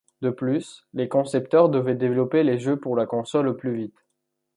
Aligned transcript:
De 0.21 0.31
plus, 0.31 0.83
les 0.95 1.07
concepteurs 1.07 1.69
devaient 1.69 1.93
développer 1.93 2.41
les 2.41 2.57
jeux 2.57 2.79
pour 2.79 2.95
la 2.95 3.05
console 3.05 3.49
au 3.49 3.53
plus 3.53 3.75
vite. 3.77 4.03